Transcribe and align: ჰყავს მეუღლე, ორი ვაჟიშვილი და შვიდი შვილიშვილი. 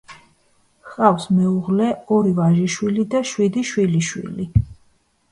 ჰყავს 0.91 1.25
მეუღლე, 1.33 1.89
ორი 2.15 2.31
ვაჟიშვილი 2.39 3.05
და 3.11 3.21
შვიდი 3.33 3.63
შვილიშვილი. 3.73 4.47